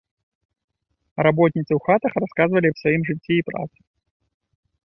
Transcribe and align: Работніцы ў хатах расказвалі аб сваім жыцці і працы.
Работніцы 1.27 1.67
ў 1.75 1.79
хатах 1.89 2.13
расказвалі 2.23 2.65
аб 2.75 2.81
сваім 2.81 3.01
жыцці 3.11 3.33
і 3.39 3.47
працы. 3.51 3.77